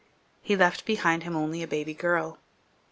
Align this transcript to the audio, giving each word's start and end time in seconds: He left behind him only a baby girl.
He 0.41 0.55
left 0.55 0.83
behind 0.87 1.21
him 1.21 1.35
only 1.35 1.61
a 1.61 1.67
baby 1.67 1.93
girl. 1.93 2.39